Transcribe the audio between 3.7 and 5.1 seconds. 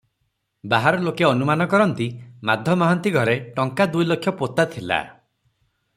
ଦୁଇ ଲକ୍ଷ ପୋତା ଥିଲା।